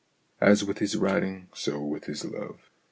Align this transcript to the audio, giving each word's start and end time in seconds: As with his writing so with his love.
As 0.39 0.63
with 0.63 0.79
his 0.79 0.97
writing 0.97 1.47
so 1.53 1.79
with 1.85 2.05
his 2.05 2.25
love. 2.25 2.71